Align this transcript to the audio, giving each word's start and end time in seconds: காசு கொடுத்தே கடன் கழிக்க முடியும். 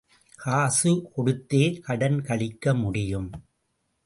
காசு 0.35 1.11
கொடுத்தே 1.15 1.79
கடன் 1.79 2.21
கழிக்க 2.21 2.73
முடியும். 2.73 3.29